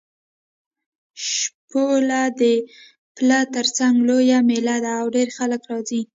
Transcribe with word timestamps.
شپوله 1.31 2.21
د 2.39 2.41
پله 3.15 3.39
تر 3.53 3.65
څنګ 3.77 3.95
لویه 4.07 4.39
مېله 4.49 4.75
ده 4.83 4.91
او 5.01 5.07
ډېر 5.15 5.27
خلک 5.37 5.61
راځي. 5.71 6.01